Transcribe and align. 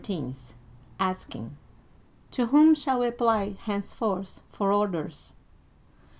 asking, 0.99 1.55
"To 2.31 2.47
whom 2.47 2.73
shall 2.73 3.01
we 3.01 3.07
apply, 3.09 3.51
henceforth, 3.59 4.41
for 4.51 4.73
orders 4.73 5.33